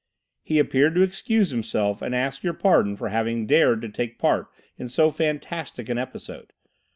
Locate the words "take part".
3.89-4.47